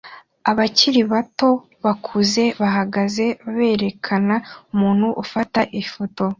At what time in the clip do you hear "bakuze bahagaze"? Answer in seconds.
1.83-3.25